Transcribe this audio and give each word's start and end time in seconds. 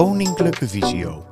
Koninklijke 0.00 0.68
Visio. 0.68 1.26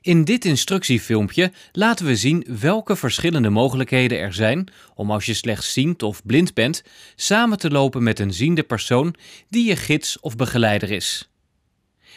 In 0.00 0.24
dit 0.24 0.44
instructiefilmpje 0.44 1.52
laten 1.72 2.06
we 2.06 2.16
zien 2.16 2.46
welke 2.60 2.96
verschillende 2.96 3.50
mogelijkheden 3.50 4.18
er 4.18 4.32
zijn 4.32 4.68
om 4.94 5.10
als 5.10 5.24
je 5.24 5.34
slechtziend 5.34 6.02
of 6.02 6.26
blind 6.26 6.54
bent, 6.54 6.82
samen 7.16 7.58
te 7.58 7.70
lopen 7.70 8.02
met 8.02 8.18
een 8.18 8.32
ziende 8.32 8.62
persoon 8.62 9.14
die 9.48 9.68
je 9.68 9.76
gids 9.76 10.20
of 10.20 10.36
begeleider 10.36 10.90
is. 10.90 11.30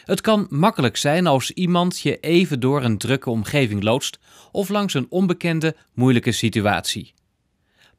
Het 0.04 0.20
kan 0.20 0.46
makkelijk 0.50 0.96
zijn 0.96 1.26
als 1.26 1.50
iemand 1.50 2.00
je 2.00 2.20
even 2.20 2.60
door 2.60 2.82
een 2.82 2.98
drukke 2.98 3.30
omgeving 3.30 3.82
loodst 3.82 4.18
of 4.52 4.68
langs 4.68 4.94
een 4.94 5.06
onbekende, 5.08 5.76
moeilijke 5.94 6.32
situatie. 6.32 7.14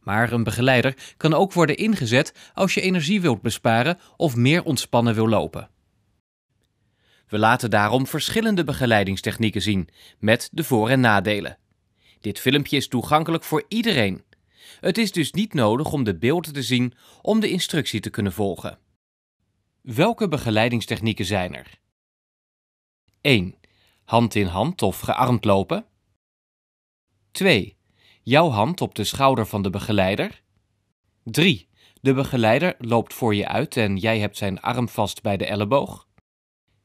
Maar 0.07 0.31
een 0.31 0.43
begeleider 0.43 1.13
kan 1.17 1.33
ook 1.33 1.53
worden 1.53 1.77
ingezet 1.77 2.33
als 2.53 2.73
je 2.73 2.81
energie 2.81 3.21
wilt 3.21 3.41
besparen 3.41 3.99
of 4.17 4.35
meer 4.35 4.63
ontspannen 4.63 5.15
wil 5.15 5.29
lopen. 5.29 5.69
We 7.27 7.37
laten 7.37 7.69
daarom 7.69 8.07
verschillende 8.07 8.63
begeleidingstechnieken 8.63 9.61
zien, 9.61 9.89
met 10.19 10.49
de 10.51 10.63
voor- 10.63 10.89
en 10.89 10.99
nadelen. 10.99 11.57
Dit 12.19 12.39
filmpje 12.39 12.77
is 12.77 12.87
toegankelijk 12.87 13.43
voor 13.43 13.65
iedereen. 13.67 14.23
Het 14.79 14.97
is 14.97 15.11
dus 15.11 15.31
niet 15.31 15.53
nodig 15.53 15.91
om 15.91 16.03
de 16.03 16.17
beelden 16.17 16.53
te 16.53 16.63
zien 16.63 16.93
om 17.21 17.39
de 17.39 17.49
instructie 17.49 17.99
te 17.99 18.09
kunnen 18.09 18.33
volgen. 18.33 18.79
Welke 19.81 20.27
begeleidingstechnieken 20.27 21.25
zijn 21.25 21.55
er? 21.55 21.79
1. 23.21 23.55
Hand 24.03 24.35
in 24.35 24.47
hand 24.47 24.81
of 24.81 24.99
gearmd 24.99 25.45
lopen. 25.45 25.85
2. 27.31 27.76
Jouw 28.29 28.49
hand 28.49 28.81
op 28.81 28.95
de 28.95 29.03
schouder 29.03 29.45
van 29.45 29.61
de 29.61 29.69
begeleider. 29.69 30.41
3. 31.23 31.67
De 32.01 32.13
begeleider 32.13 32.75
loopt 32.77 33.13
voor 33.13 33.35
je 33.35 33.47
uit 33.47 33.77
en 33.77 33.97
jij 33.97 34.19
hebt 34.19 34.37
zijn 34.37 34.61
arm 34.61 34.89
vast 34.89 35.21
bij 35.21 35.37
de 35.37 35.45
elleboog. 35.45 36.07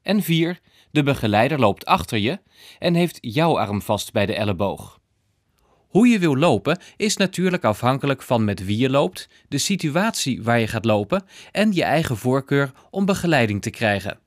En 0.03 0.23
4. 0.23 0.61
De 0.91 1.03
begeleider 1.03 1.59
loopt 1.59 1.85
achter 1.85 2.19
je 2.19 2.41
en 2.79 2.95
heeft 2.95 3.19
jouw 3.20 3.59
arm 3.59 3.83
vast 3.83 4.13
bij 4.13 4.27
de 4.27 4.35
elleboog. 4.35 5.01
Hoe 5.89 6.09
je 6.09 6.19
wil 6.19 6.37
lopen 6.37 6.81
is 6.97 7.17
natuurlijk 7.17 7.65
afhankelijk 7.65 8.23
van 8.23 8.45
met 8.45 8.65
wie 8.65 8.79
je 8.79 8.91
loopt, 8.91 9.29
de 9.48 9.59
situatie 9.59 10.43
waar 10.43 10.61
je 10.61 10.67
gaat 10.67 10.85
lopen 10.85 11.25
en 11.53 11.73
je 11.73 11.85
eigen 11.85 12.17
voorkeur 12.17 12.73
om 12.91 13.05
begeleiding 13.05 13.63
te 13.63 13.70
krijgen. 13.70 14.22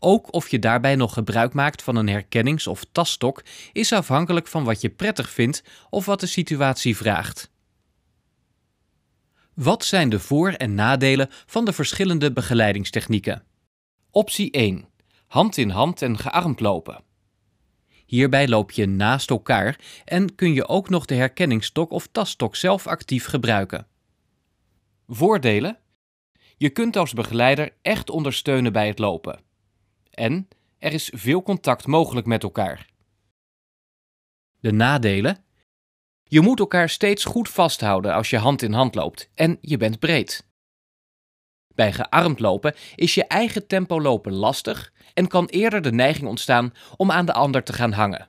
Ook 0.00 0.32
of 0.32 0.48
je 0.48 0.58
daarbij 0.58 0.96
nog 0.96 1.12
gebruik 1.12 1.52
maakt 1.52 1.82
van 1.82 1.96
een 1.96 2.08
herkennings- 2.08 2.66
of 2.66 2.84
taststok 2.92 3.42
is 3.72 3.92
afhankelijk 3.92 4.46
van 4.46 4.64
wat 4.64 4.80
je 4.80 4.88
prettig 4.88 5.30
vindt 5.30 5.62
of 5.90 6.04
wat 6.06 6.20
de 6.20 6.26
situatie 6.26 6.96
vraagt. 6.96 7.50
Wat 9.54 9.84
zijn 9.84 10.08
de 10.08 10.18
voor- 10.18 10.52
en 10.52 10.74
nadelen 10.74 11.28
van 11.46 11.64
de 11.64 11.72
verschillende 11.72 12.32
begeleidingstechnieken? 12.32 13.44
Optie 14.10 14.50
1. 14.50 14.88
Hand 15.26 15.56
in 15.56 15.70
hand 15.70 16.02
en 16.02 16.18
gearmd 16.18 16.60
lopen. 16.60 17.04
Hierbij 18.06 18.48
loop 18.48 18.70
je 18.70 18.86
naast 18.86 19.30
elkaar 19.30 19.78
en 20.04 20.34
kun 20.34 20.52
je 20.52 20.68
ook 20.68 20.88
nog 20.88 21.04
de 21.04 21.14
herkenningsstok 21.14 21.90
of 21.90 22.08
taststok 22.12 22.56
zelf 22.56 22.86
actief 22.86 23.24
gebruiken. 23.24 23.86
Voordelen? 25.08 25.78
Je 26.56 26.70
kunt 26.70 26.96
als 26.96 27.12
begeleider 27.12 27.72
echt 27.82 28.10
ondersteunen 28.10 28.72
bij 28.72 28.86
het 28.86 28.98
lopen. 28.98 29.40
En 30.20 30.48
er 30.78 30.92
is 30.92 31.10
veel 31.14 31.42
contact 31.42 31.86
mogelijk 31.86 32.26
met 32.26 32.42
elkaar. 32.42 32.86
De 34.58 34.72
nadelen? 34.72 35.44
Je 36.22 36.40
moet 36.40 36.58
elkaar 36.58 36.88
steeds 36.88 37.24
goed 37.24 37.48
vasthouden 37.48 38.14
als 38.14 38.30
je 38.30 38.38
hand 38.38 38.62
in 38.62 38.72
hand 38.72 38.94
loopt 38.94 39.30
en 39.34 39.58
je 39.60 39.76
bent 39.76 39.98
breed. 39.98 40.46
Bij 41.74 41.92
gearmd 41.92 42.40
lopen 42.40 42.74
is 42.94 43.14
je 43.14 43.24
eigen 43.24 43.66
tempo 43.66 44.00
lopen 44.00 44.32
lastig 44.32 44.92
en 45.14 45.28
kan 45.28 45.46
eerder 45.46 45.82
de 45.82 45.92
neiging 45.92 46.28
ontstaan 46.28 46.74
om 46.96 47.10
aan 47.10 47.26
de 47.26 47.32
ander 47.32 47.62
te 47.62 47.72
gaan 47.72 47.92
hangen. 47.92 48.28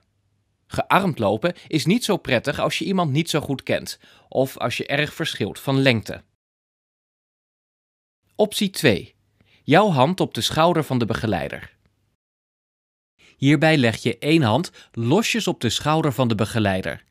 Gearmd 0.66 1.18
lopen 1.18 1.54
is 1.68 1.86
niet 1.86 2.04
zo 2.04 2.16
prettig 2.16 2.58
als 2.58 2.78
je 2.78 2.84
iemand 2.84 3.10
niet 3.10 3.30
zo 3.30 3.40
goed 3.40 3.62
kent 3.62 3.98
of 4.28 4.58
als 4.58 4.76
je 4.76 4.86
erg 4.86 5.14
verschilt 5.14 5.60
van 5.60 5.82
lengte. 5.82 6.22
Optie 8.36 8.70
2. 8.70 9.14
Jouw 9.64 9.88
hand 9.88 10.20
op 10.20 10.34
de 10.34 10.40
schouder 10.40 10.84
van 10.84 10.98
de 10.98 11.06
begeleider. 11.06 11.80
Hierbij 13.42 13.76
leg 13.76 13.96
je 13.96 14.18
één 14.18 14.42
hand 14.42 14.70
losjes 14.92 15.46
op 15.46 15.60
de 15.60 15.70
schouder 15.70 16.12
van 16.12 16.28
de 16.28 16.34
begeleider. 16.34 17.04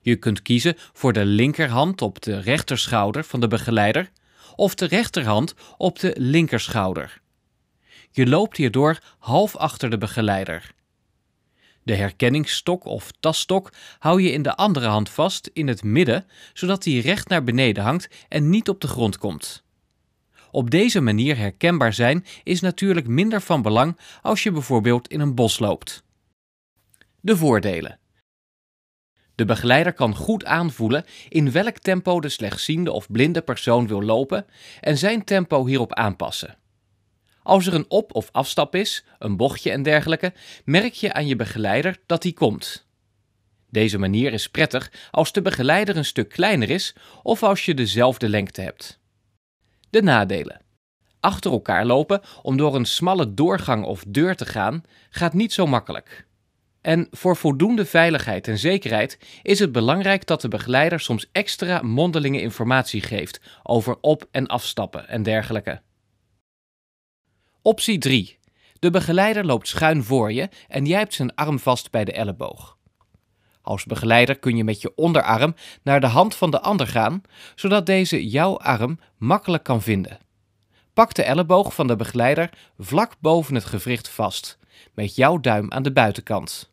Je 0.00 0.16
kunt 0.16 0.42
kiezen 0.42 0.74
voor 0.92 1.12
de 1.12 1.24
linkerhand 1.24 2.02
op 2.02 2.22
de 2.22 2.40
rechterschouder 2.40 3.24
van 3.24 3.40
de 3.40 3.48
begeleider 3.48 4.10
of 4.54 4.74
de 4.74 4.86
rechterhand 4.86 5.54
op 5.76 5.98
de 5.98 6.14
linkerschouder. 6.18 7.20
Je 8.10 8.26
loopt 8.26 8.56
hierdoor 8.56 8.98
half 9.18 9.56
achter 9.56 9.90
de 9.90 9.98
begeleider. 9.98 10.74
De 11.82 11.94
herkenningsstok 11.94 12.84
of 12.84 13.10
tasstok 13.20 13.72
hou 13.98 14.22
je 14.22 14.32
in 14.32 14.42
de 14.42 14.56
andere 14.56 14.86
hand 14.86 15.08
vast 15.08 15.50
in 15.52 15.68
het 15.68 15.82
midden, 15.82 16.26
zodat 16.52 16.82
die 16.82 17.02
recht 17.02 17.28
naar 17.28 17.44
beneden 17.44 17.82
hangt 17.82 18.08
en 18.28 18.50
niet 18.50 18.68
op 18.68 18.80
de 18.80 18.88
grond 18.88 19.18
komt. 19.18 19.64
Op 20.50 20.70
deze 20.70 21.00
manier 21.00 21.36
herkenbaar 21.36 21.92
zijn 21.92 22.24
is 22.42 22.60
natuurlijk 22.60 23.06
minder 23.06 23.40
van 23.40 23.62
belang 23.62 23.98
als 24.22 24.42
je 24.42 24.50
bijvoorbeeld 24.50 25.08
in 25.08 25.20
een 25.20 25.34
bos 25.34 25.58
loopt. 25.58 26.04
De 27.20 27.36
voordelen. 27.36 27.98
De 29.34 29.44
begeleider 29.44 29.92
kan 29.92 30.14
goed 30.14 30.44
aanvoelen 30.44 31.04
in 31.28 31.52
welk 31.52 31.78
tempo 31.78 32.20
de 32.20 32.28
slechtziende 32.28 32.92
of 32.92 33.10
blinde 33.10 33.42
persoon 33.42 33.86
wil 33.86 34.02
lopen 34.02 34.46
en 34.80 34.98
zijn 34.98 35.24
tempo 35.24 35.66
hierop 35.66 35.94
aanpassen. 35.94 36.58
Als 37.42 37.66
er 37.66 37.74
een 37.74 37.84
op- 37.88 38.14
of 38.14 38.28
afstap 38.32 38.74
is, 38.74 39.04
een 39.18 39.36
bochtje 39.36 39.70
en 39.70 39.82
dergelijke, 39.82 40.32
merk 40.64 40.92
je 40.92 41.12
aan 41.12 41.26
je 41.26 41.36
begeleider 41.36 41.98
dat 42.06 42.22
die 42.22 42.32
komt. 42.32 42.86
Deze 43.70 43.98
manier 43.98 44.32
is 44.32 44.48
prettig 44.48 44.92
als 45.10 45.32
de 45.32 45.42
begeleider 45.42 45.96
een 45.96 46.04
stuk 46.04 46.28
kleiner 46.28 46.70
is 46.70 46.94
of 47.22 47.42
als 47.42 47.64
je 47.64 47.74
dezelfde 47.74 48.28
lengte 48.28 48.60
hebt. 48.60 49.00
De 49.96 50.02
nadelen. 50.02 50.60
Achter 51.20 51.50
elkaar 51.50 51.84
lopen 51.84 52.20
om 52.42 52.56
door 52.56 52.74
een 52.74 52.84
smalle 52.84 53.34
doorgang 53.34 53.84
of 53.84 54.04
deur 54.08 54.36
te 54.36 54.46
gaan 54.46 54.82
gaat 55.10 55.32
niet 55.32 55.52
zo 55.52 55.66
makkelijk. 55.66 56.26
En 56.80 57.08
voor 57.10 57.36
voldoende 57.36 57.84
veiligheid 57.84 58.48
en 58.48 58.58
zekerheid 58.58 59.18
is 59.42 59.58
het 59.58 59.72
belangrijk 59.72 60.26
dat 60.26 60.40
de 60.40 60.48
begeleider 60.48 61.00
soms 61.00 61.28
extra 61.32 61.82
mondelinge 61.82 62.40
informatie 62.40 63.00
geeft 63.00 63.40
over 63.62 63.96
op- 64.00 64.28
en 64.30 64.46
afstappen 64.46 65.08
en 65.08 65.22
dergelijke. 65.22 65.82
Optie 67.62 67.98
3. 67.98 68.38
De 68.78 68.90
begeleider 68.90 69.44
loopt 69.44 69.68
schuin 69.68 70.04
voor 70.04 70.32
je 70.32 70.48
en 70.68 70.86
jij 70.86 70.98
hebt 70.98 71.14
zijn 71.14 71.34
arm 71.34 71.58
vast 71.58 71.90
bij 71.90 72.04
de 72.04 72.12
elleboog. 72.12 72.78
Als 73.66 73.84
begeleider 73.84 74.38
kun 74.38 74.56
je 74.56 74.64
met 74.64 74.80
je 74.80 74.92
onderarm 74.94 75.54
naar 75.82 76.00
de 76.00 76.06
hand 76.06 76.34
van 76.34 76.50
de 76.50 76.60
ander 76.60 76.86
gaan, 76.86 77.22
zodat 77.54 77.86
deze 77.86 78.28
jouw 78.28 78.58
arm 78.58 78.98
makkelijk 79.18 79.62
kan 79.62 79.82
vinden. 79.82 80.18
Pak 80.92 81.14
de 81.14 81.22
elleboog 81.22 81.74
van 81.74 81.86
de 81.86 81.96
begeleider 81.96 82.50
vlak 82.78 83.12
boven 83.20 83.54
het 83.54 83.64
gewricht 83.64 84.08
vast, 84.08 84.58
met 84.94 85.14
jouw 85.14 85.40
duim 85.40 85.72
aan 85.72 85.82
de 85.82 85.92
buitenkant. 85.92 86.72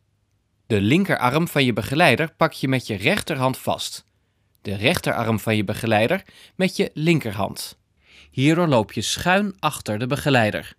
De 0.66 0.80
linkerarm 0.80 1.48
van 1.48 1.64
je 1.64 1.72
begeleider 1.72 2.34
pak 2.36 2.52
je 2.52 2.68
met 2.68 2.86
je 2.86 2.94
rechterhand 2.94 3.58
vast. 3.58 4.04
De 4.62 4.74
rechterarm 4.74 5.40
van 5.40 5.56
je 5.56 5.64
begeleider 5.64 6.22
met 6.56 6.76
je 6.76 6.90
linkerhand. 6.92 7.78
Hierdoor 8.30 8.68
loop 8.68 8.92
je 8.92 9.02
schuin 9.02 9.56
achter 9.58 9.98
de 9.98 10.06
begeleider. 10.06 10.74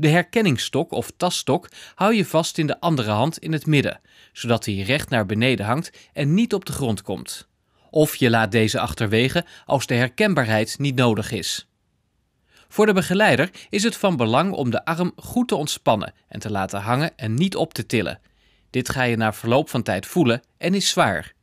De 0.00 0.08
herkenningsstok 0.08 0.92
of 0.92 1.10
tasstok 1.16 1.68
hou 1.94 2.14
je 2.14 2.24
vast 2.24 2.58
in 2.58 2.66
de 2.66 2.80
andere 2.80 3.10
hand 3.10 3.38
in 3.38 3.52
het 3.52 3.66
midden, 3.66 4.00
zodat 4.32 4.64
hij 4.64 4.74
recht 4.74 5.08
naar 5.08 5.26
beneden 5.26 5.66
hangt 5.66 6.08
en 6.12 6.34
niet 6.34 6.54
op 6.54 6.64
de 6.64 6.72
grond 6.72 7.02
komt. 7.02 7.48
Of 7.90 8.16
je 8.16 8.30
laat 8.30 8.52
deze 8.52 8.80
achterwege 8.80 9.44
als 9.66 9.86
de 9.86 9.94
herkenbaarheid 9.94 10.78
niet 10.78 10.94
nodig 10.94 11.30
is. 11.30 11.68
Voor 12.68 12.86
de 12.86 12.92
begeleider 12.92 13.50
is 13.70 13.82
het 13.82 13.96
van 13.96 14.16
belang 14.16 14.52
om 14.52 14.70
de 14.70 14.84
arm 14.84 15.12
goed 15.16 15.48
te 15.48 15.54
ontspannen 15.54 16.14
en 16.28 16.40
te 16.40 16.50
laten 16.50 16.80
hangen 16.80 17.16
en 17.16 17.34
niet 17.34 17.56
op 17.56 17.74
te 17.74 17.86
tillen. 17.86 18.20
Dit 18.70 18.88
ga 18.88 19.02
je 19.02 19.16
na 19.16 19.32
verloop 19.32 19.68
van 19.68 19.82
tijd 19.82 20.06
voelen 20.06 20.42
en 20.58 20.74
is 20.74 20.88
zwaar. 20.88 21.34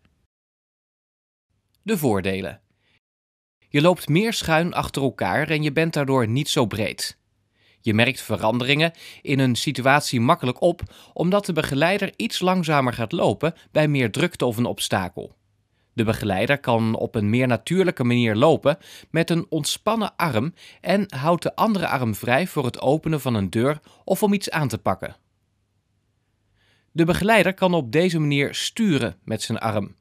De 1.81 1.97
voordelen. 1.97 2.61
Je 3.69 3.81
loopt 3.81 4.07
meer 4.07 4.33
schuin 4.33 4.73
achter 4.73 5.01
elkaar 5.01 5.49
en 5.49 5.63
je 5.63 5.71
bent 5.71 5.93
daardoor 5.93 6.27
niet 6.27 6.49
zo 6.49 6.65
breed. 6.65 7.17
Je 7.81 7.93
merkt 7.93 8.21
veranderingen 8.21 8.91
in 9.21 9.39
een 9.39 9.55
situatie 9.55 10.21
makkelijk 10.21 10.61
op, 10.61 10.81
omdat 11.13 11.45
de 11.45 11.53
begeleider 11.53 12.13
iets 12.15 12.39
langzamer 12.39 12.93
gaat 12.93 13.11
lopen 13.11 13.53
bij 13.71 13.87
meer 13.87 14.11
drukte 14.11 14.45
of 14.45 14.57
een 14.57 14.65
obstakel. 14.65 15.35
De 15.93 16.03
begeleider 16.03 16.59
kan 16.59 16.95
op 16.95 17.15
een 17.15 17.29
meer 17.29 17.47
natuurlijke 17.47 18.03
manier 18.03 18.35
lopen 18.35 18.77
met 19.09 19.29
een 19.29 19.45
ontspannen 19.49 20.15
arm 20.15 20.53
en 20.81 21.05
houdt 21.15 21.43
de 21.43 21.55
andere 21.55 21.87
arm 21.87 22.15
vrij 22.15 22.47
voor 22.47 22.65
het 22.65 22.81
openen 22.81 23.21
van 23.21 23.33
een 23.33 23.49
deur 23.49 23.79
of 24.03 24.23
om 24.23 24.33
iets 24.33 24.49
aan 24.49 24.67
te 24.67 24.77
pakken. 24.77 25.15
De 26.91 27.05
begeleider 27.05 27.53
kan 27.53 27.73
op 27.73 27.91
deze 27.91 28.19
manier 28.19 28.55
sturen 28.55 29.15
met 29.23 29.41
zijn 29.41 29.57
arm, 29.57 29.95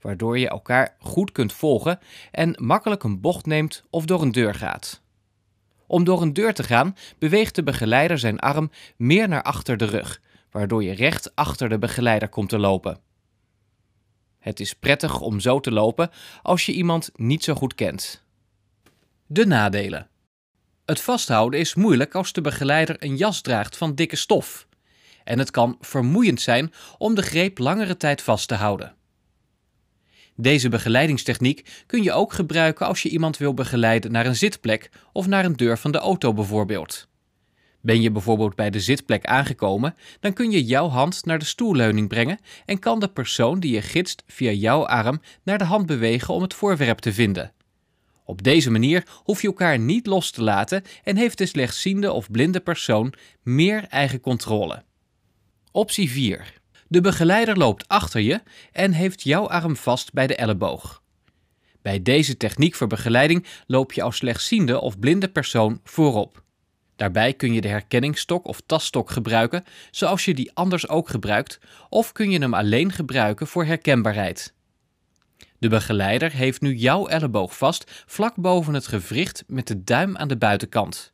waardoor 0.00 0.38
je 0.38 0.48
elkaar 0.48 0.96
goed 0.98 1.32
kunt 1.32 1.52
volgen 1.52 1.98
en 2.30 2.54
makkelijk 2.58 3.02
een 3.02 3.20
bocht 3.20 3.46
neemt 3.46 3.84
of 3.90 4.04
door 4.04 4.22
een 4.22 4.32
deur 4.32 4.54
gaat. 4.54 5.02
Om 5.86 6.04
door 6.04 6.22
een 6.22 6.32
deur 6.32 6.54
te 6.54 6.62
gaan, 6.62 6.96
beweegt 7.18 7.54
de 7.54 7.62
begeleider 7.62 8.18
zijn 8.18 8.38
arm 8.38 8.70
meer 8.96 9.28
naar 9.28 9.42
achter 9.42 9.76
de 9.76 9.84
rug, 9.84 10.20
waardoor 10.50 10.82
je 10.82 10.92
recht 10.92 11.34
achter 11.34 11.68
de 11.68 11.78
begeleider 11.78 12.28
komt 12.28 12.48
te 12.48 12.58
lopen. 12.58 13.00
Het 14.38 14.60
is 14.60 14.74
prettig 14.74 15.20
om 15.20 15.40
zo 15.40 15.60
te 15.60 15.70
lopen 15.70 16.10
als 16.42 16.66
je 16.66 16.72
iemand 16.72 17.10
niet 17.14 17.44
zo 17.44 17.54
goed 17.54 17.74
kent. 17.74 18.24
De 19.26 19.46
nadelen. 19.46 20.08
Het 20.84 21.00
vasthouden 21.00 21.60
is 21.60 21.74
moeilijk 21.74 22.14
als 22.14 22.32
de 22.32 22.40
begeleider 22.40 22.96
een 22.98 23.16
jas 23.16 23.40
draagt 23.40 23.76
van 23.76 23.94
dikke 23.94 24.16
stof. 24.16 24.66
En 25.24 25.38
het 25.38 25.50
kan 25.50 25.76
vermoeiend 25.80 26.40
zijn 26.40 26.72
om 26.98 27.14
de 27.14 27.22
greep 27.22 27.58
langere 27.58 27.96
tijd 27.96 28.22
vast 28.22 28.48
te 28.48 28.54
houden. 28.54 28.95
Deze 30.36 30.68
begeleidingstechniek 30.68 31.84
kun 31.86 32.02
je 32.02 32.12
ook 32.12 32.32
gebruiken 32.32 32.86
als 32.86 33.02
je 33.02 33.08
iemand 33.08 33.36
wil 33.36 33.54
begeleiden 33.54 34.12
naar 34.12 34.26
een 34.26 34.36
zitplek 34.36 34.90
of 35.12 35.26
naar 35.26 35.44
een 35.44 35.56
deur 35.56 35.78
van 35.78 35.92
de 35.92 35.98
auto 35.98 36.32
bijvoorbeeld. 36.32 37.08
Ben 37.80 38.00
je 38.00 38.10
bijvoorbeeld 38.10 38.54
bij 38.54 38.70
de 38.70 38.80
zitplek 38.80 39.24
aangekomen, 39.24 39.94
dan 40.20 40.32
kun 40.32 40.50
je 40.50 40.64
jouw 40.64 40.88
hand 40.88 41.24
naar 41.24 41.38
de 41.38 41.44
stoelleuning 41.44 42.08
brengen 42.08 42.38
en 42.64 42.78
kan 42.78 43.00
de 43.00 43.08
persoon 43.08 43.60
die 43.60 43.72
je 43.72 43.82
gidst 43.82 44.22
via 44.26 44.50
jouw 44.50 44.86
arm 44.86 45.20
naar 45.42 45.58
de 45.58 45.64
hand 45.64 45.86
bewegen 45.86 46.34
om 46.34 46.42
het 46.42 46.54
voorwerp 46.54 46.98
te 46.98 47.12
vinden. 47.12 47.52
Op 48.24 48.42
deze 48.42 48.70
manier 48.70 49.06
hoef 49.24 49.40
je 49.40 49.46
elkaar 49.46 49.78
niet 49.78 50.06
los 50.06 50.30
te 50.30 50.42
laten 50.42 50.82
en 51.04 51.16
heeft 51.16 51.38
de 51.38 51.46
slechtziende 51.46 52.12
of 52.12 52.30
blinde 52.30 52.60
persoon 52.60 53.12
meer 53.42 53.84
eigen 53.88 54.20
controle. 54.20 54.84
Optie 55.72 56.10
4. 56.10 56.52
De 56.88 57.00
begeleider 57.00 57.56
loopt 57.56 57.88
achter 57.88 58.20
je 58.20 58.42
en 58.72 58.92
heeft 58.92 59.22
jouw 59.22 59.48
arm 59.48 59.76
vast 59.76 60.12
bij 60.12 60.26
de 60.26 60.36
elleboog. 60.36 61.02
Bij 61.82 62.02
deze 62.02 62.36
techniek 62.36 62.74
voor 62.74 62.86
begeleiding 62.86 63.46
loop 63.66 63.92
je 63.92 64.02
als 64.02 64.16
slechtziende 64.16 64.80
of 64.80 64.98
blinde 64.98 65.28
persoon 65.28 65.80
voorop. 65.84 66.44
Daarbij 66.96 67.34
kun 67.34 67.52
je 67.52 67.60
de 67.60 67.68
herkenningsstok 67.68 68.46
of 68.46 68.60
taststok 68.66 69.10
gebruiken, 69.10 69.64
zoals 69.90 70.24
je 70.24 70.34
die 70.34 70.50
anders 70.54 70.88
ook 70.88 71.08
gebruikt, 71.08 71.60
of 71.88 72.12
kun 72.12 72.30
je 72.30 72.38
hem 72.38 72.54
alleen 72.54 72.92
gebruiken 72.92 73.46
voor 73.46 73.64
herkenbaarheid. 73.64 74.54
De 75.58 75.68
begeleider 75.68 76.32
heeft 76.32 76.60
nu 76.60 76.74
jouw 76.74 77.06
elleboog 77.06 77.56
vast 77.56 78.04
vlak 78.06 78.34
boven 78.36 78.74
het 78.74 78.86
gewricht 78.86 79.44
met 79.46 79.66
de 79.66 79.84
duim 79.84 80.16
aan 80.16 80.28
de 80.28 80.36
buitenkant. 80.36 81.12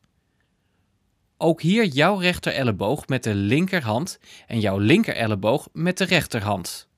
Ook 1.42 1.62
hier 1.62 1.84
jouw 1.84 2.16
rechter 2.16 2.52
elleboog 2.52 3.06
met 3.06 3.22
de 3.24 3.34
linkerhand 3.34 4.18
en 4.46 4.60
jouw 4.60 4.78
linker 4.78 5.14
elleboog 5.14 5.68
met 5.72 5.98
de 5.98 6.04
rechterhand. 6.04 6.88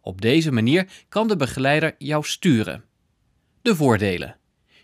Op 0.00 0.20
deze 0.20 0.52
manier 0.52 0.86
kan 1.08 1.28
de 1.28 1.36
begeleider 1.36 1.94
jou 1.98 2.24
sturen. 2.24 2.84
De 3.62 3.76
voordelen. 3.76 4.36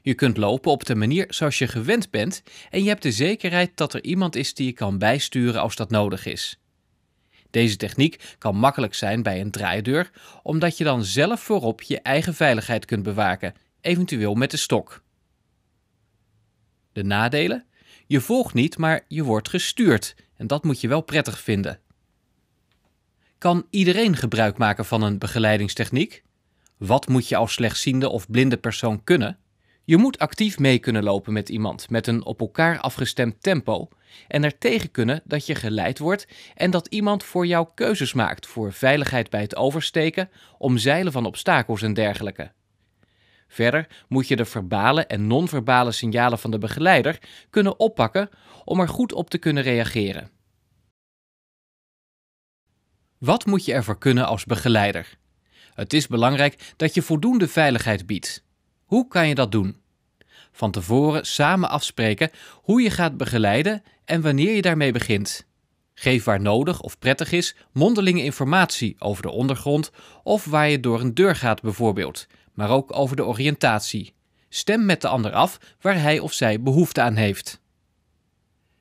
Je 0.03 0.15
kunt 0.15 0.37
lopen 0.37 0.71
op 0.71 0.85
de 0.85 0.95
manier 0.95 1.27
zoals 1.29 1.59
je 1.59 1.69
gewend 1.69 2.11
bent 2.11 2.43
en 2.71 2.83
je 2.83 2.89
hebt 2.89 3.03
de 3.03 3.13
zekerheid 3.13 3.77
dat 3.77 3.95
er 3.95 4.05
iemand 4.05 4.37
is 4.37 4.55
die 4.55 4.67
je 4.67 4.73
kan 4.73 4.99
bijsturen 4.99 5.61
als 5.61 5.77
dat 5.77 5.91
nodig 5.91 6.27
is. 6.27 6.59
Deze 7.51 7.77
techniek 7.77 8.35
kan 8.39 8.57
makkelijk 8.57 8.95
zijn 8.95 9.23
bij 9.23 9.41
een 9.41 9.51
draaideur, 9.51 10.11
omdat 10.43 10.79
je 10.79 10.85
dan 10.85 11.05
zelf 11.05 11.41
voorop 11.41 11.83
je 11.83 12.01
eigen 12.01 12.35
veiligheid 12.35 12.85
kunt 12.85 13.03
bewaken, 13.03 13.55
eventueel 13.81 14.35
met 14.35 14.51
de 14.51 14.57
stok. 14.57 15.03
De 16.93 17.03
nadelen? 17.03 17.67
Je 18.07 18.21
volgt 18.21 18.55
niet, 18.55 18.79
maar 18.79 19.05
je 19.09 19.25
wordt 19.25 19.49
gestuurd 19.49 20.17
en 20.37 20.47
dat 20.47 20.65
moet 20.65 20.81
je 20.81 20.89
wel 20.89 21.01
prettig 21.01 21.41
vinden. 21.41 21.81
Kan 23.39 23.67
iedereen 23.71 24.17
gebruik 24.17 24.59
maken 24.59 24.85
van 24.85 25.03
een 25.03 25.19
begeleidingstechniek? 25.19 26.25
Wat 26.77 27.09
moet 27.09 27.29
je 27.29 27.37
als 27.37 27.53
slechtziende 27.53 28.09
of 28.09 28.31
blinde 28.31 28.57
persoon 28.57 29.05
kunnen? 29.05 29.39
Je 29.85 29.97
moet 29.97 30.19
actief 30.19 30.59
mee 30.59 30.79
kunnen 30.79 31.03
lopen 31.03 31.33
met 31.33 31.49
iemand 31.49 31.91
met 31.91 32.07
een 32.07 32.25
op 32.25 32.41
elkaar 32.41 32.81
afgestemd 32.81 33.43
tempo 33.43 33.89
en 34.29 34.45
er 34.45 34.59
tegen 34.59 34.91
kunnen 34.91 35.23
dat 35.25 35.47
je 35.47 35.55
geleid 35.55 35.99
wordt 35.99 36.29
en 36.55 36.71
dat 36.71 36.87
iemand 36.87 37.25
voor 37.25 37.47
jou 37.47 37.69
keuzes 37.75 38.13
maakt 38.13 38.47
voor 38.47 38.73
veiligheid 38.73 39.31
bij 39.31 39.41
het 39.41 39.57
oversteken, 39.57 40.31
omzeilen 40.59 41.13
van 41.13 41.27
obstakels 41.27 41.83
en 41.83 41.95
dergelijke. 41.95 42.53
Verder 43.49 43.87
moet 44.09 44.29
je 44.29 44.37
de 44.37 44.45
verbale 44.45 45.07
en 45.07 45.27
non-verbale 45.27 45.93
signalen 45.93 46.39
van 46.39 46.51
de 46.51 46.59
begeleider 46.59 47.19
kunnen 47.51 47.79
oppakken 47.79 48.29
om 48.65 48.81
er 48.81 48.89
goed 48.89 49.13
op 49.13 49.31
te 49.31 49.39
kunnen 49.39 49.63
reageren. 49.63 50.31
Wat 53.19 53.47
moet 53.47 53.65
je 53.65 53.73
ervoor 53.73 53.99
kunnen 53.99 54.27
als 54.27 54.45
begeleider? 54.45 55.19
Het 55.75 55.93
is 55.93 56.07
belangrijk 56.07 56.73
dat 56.77 56.95
je 56.95 57.03
voldoende 57.03 57.49
veiligheid 57.49 58.07
biedt. 58.07 58.45
Hoe 58.85 59.09
kan 59.09 59.29
je 59.29 59.35
dat 59.35 59.53
doen? 59.53 59.81
Van 60.53 60.71
tevoren 60.71 61.27
samen 61.27 61.69
afspreken 61.69 62.31
hoe 62.53 62.83
je 62.83 62.91
gaat 62.91 63.17
begeleiden 63.17 63.83
en 64.05 64.21
wanneer 64.21 64.55
je 64.55 64.63
daarmee 64.63 64.93
begint. 64.93 65.47
Geef 65.95 66.25
waar 66.25 66.41
nodig 66.41 66.81
of 66.81 66.99
prettig 66.99 67.33
is 67.33 67.57
mondelinge 67.73 68.23
informatie 68.23 68.97
over 68.99 69.23
de 69.23 69.31
ondergrond 69.31 69.91
of 70.23 70.45
waar 70.45 70.69
je 70.69 70.81
door 70.81 71.01
een 71.01 71.15
deur 71.15 71.37
gaat 71.37 71.63
bijvoorbeeld, 71.63 72.27
maar 72.57 72.71
ook 72.71 72.97
over 72.97 73.17
de 73.17 73.25
oriëntatie. 73.25 74.15
Stem 74.49 74.85
met 74.85 75.01
de 75.01 75.09
ander 75.09 75.33
af 75.33 75.59
waar 75.81 76.01
hij 76.01 76.19
of 76.19 76.33
zij 76.33 76.61
behoefte 76.63 77.01
aan 77.01 77.17
heeft. 77.17 77.61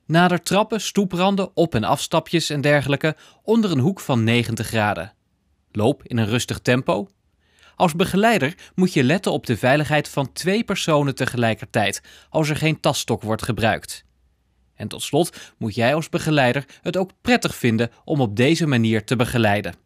Nader 0.06 0.42
trappen, 0.42 0.80
stoepranden, 0.80 1.50
op- 1.54 1.74
en 1.74 1.84
afstapjes 1.84 2.50
en 2.50 2.60
dergelijke 2.60 3.16
onder 3.42 3.70
een 3.70 3.78
hoek 3.78 4.00
van 4.00 4.24
90 4.24 4.66
graden. 4.66 5.12
Loop 5.72 6.02
in 6.04 6.16
een 6.16 6.26
rustig 6.26 6.58
tempo. 6.58 7.08
Als 7.76 7.94
begeleider 7.94 8.54
moet 8.74 8.92
je 8.92 9.04
letten 9.04 9.32
op 9.32 9.46
de 9.46 9.56
veiligheid 9.56 10.08
van 10.08 10.32
twee 10.32 10.64
personen 10.64 11.14
tegelijkertijd 11.14 12.00
als 12.28 12.48
er 12.48 12.56
geen 12.56 12.80
tasstok 12.80 13.22
wordt 13.22 13.42
gebruikt. 13.42 14.04
En 14.74 14.88
tot 14.88 15.02
slot 15.02 15.54
moet 15.58 15.74
jij 15.74 15.94
als 15.94 16.08
begeleider 16.08 16.64
het 16.82 16.96
ook 16.96 17.10
prettig 17.20 17.56
vinden 17.56 17.90
om 18.04 18.20
op 18.20 18.36
deze 18.36 18.66
manier 18.66 19.04
te 19.04 19.16
begeleiden. 19.16 19.85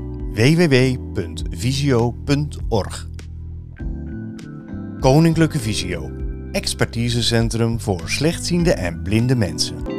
www.visio.org. 0.33 3.09
Koninklijke 4.99 5.59
Visio, 5.59 6.11
expertisecentrum 6.51 7.79
voor 7.79 8.01
slechtziende 8.05 8.73
en 8.73 9.01
blinde 9.01 9.35
mensen. 9.35 9.90